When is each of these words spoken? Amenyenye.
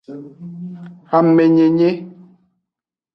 Amenyenye. 1.17 1.89